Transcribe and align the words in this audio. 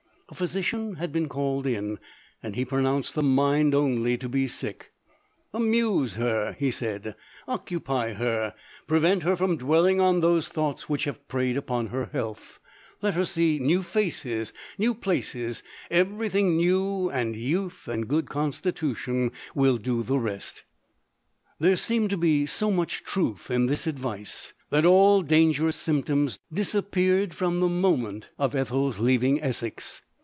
A 0.29 0.33
physician 0.33 0.95
had 0.95 1.11
been 1.11 1.27
called 1.27 1.67
in, 1.67 1.99
and 2.41 2.55
lie 2.55 2.63
pronounced 2.63 3.15
the 3.15 3.21
mind 3.21 3.75
only 3.75 4.17
to 4.17 4.29
be 4.29 4.47
sick." 4.47 4.93
Amuse 5.53 6.15
her," 6.15 6.53
he 6.57 6.71
said," 6.71 7.17
oc 7.49 7.67
cupy 7.69 8.15
her— 8.15 8.53
prevent 8.87 9.23
her 9.23 9.35
from 9.35 9.57
dwelling 9.57 9.99
on 9.99 10.21
tho 10.21 10.39
thoughts 10.39 10.87
which 10.87 11.03
have 11.03 11.27
preyed 11.27 11.57
upon 11.57 11.87
her 11.87 12.05
health: 12.13 12.61
let 13.01 13.13
her 13.13 13.25
see 13.25 13.59
new 13.59 13.83
faces, 13.83 14.53
new 14.77 14.93
places, 14.95 15.63
every 15.91 16.29
thing 16.29 16.55
new— 16.55 17.09
and 17.13 17.35
youth, 17.35 17.89
and 17.89 18.03
a 18.05 18.07
good 18.07 18.29
constitution, 18.29 19.33
will 19.53 19.75
do 19.75 20.01
the 20.01 20.17
rest. 20.17 20.63
11 21.59 21.59
There 21.59 21.75
seemed 21.75 22.49
so 22.49 22.71
much 22.71 23.03
truth 23.03 23.51
in 23.51 23.65
this 23.65 23.85
advice, 23.85 24.53
that 24.69 24.85
all 24.85 25.23
dangerous 25.23 25.75
symptoms 25.75 26.39
disappeared 26.53 27.33
from 27.33 27.59
the 27.59 27.67
moment 27.67 28.29
of 28.39 28.55
Ethel's 28.55 28.97
leaving 28.97 29.41
Essex. 29.41 30.01